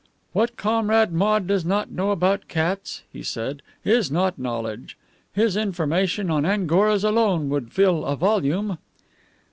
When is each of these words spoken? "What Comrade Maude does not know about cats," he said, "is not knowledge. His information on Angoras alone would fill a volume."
"What 0.33 0.57
Comrade 0.57 1.11
Maude 1.13 1.45
does 1.45 1.63
not 1.63 1.91
know 1.91 2.09
about 2.09 2.47
cats," 2.47 3.03
he 3.13 3.21
said, 3.21 3.61
"is 3.85 4.09
not 4.09 4.39
knowledge. 4.39 4.97
His 5.31 5.55
information 5.55 6.31
on 6.31 6.43
Angoras 6.43 7.03
alone 7.03 7.49
would 7.49 7.71
fill 7.71 8.03
a 8.05 8.15
volume." 8.15 8.79